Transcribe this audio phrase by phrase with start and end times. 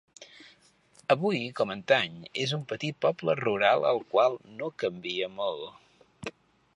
[1.15, 2.15] Avui com antany
[2.45, 6.33] és un petit poble rural al qual no canvia molt.